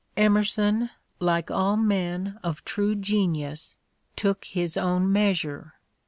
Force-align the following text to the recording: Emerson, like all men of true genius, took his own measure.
Emerson, 0.17 0.89
like 1.19 1.51
all 1.51 1.77
men 1.77 2.39
of 2.41 2.65
true 2.65 2.95
genius, 2.95 3.77
took 4.15 4.45
his 4.45 4.75
own 4.75 5.11
measure. 5.11 5.75